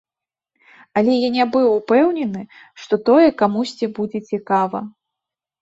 Але 1.01 1.13
я 1.17 1.29
не 1.35 1.45
быў 1.57 1.67
упэўнены, 1.79 2.41
што 2.85 2.93
тое 3.11 3.29
камусьці 3.43 3.91
будзе 3.99 4.19
цікава. 4.31 4.79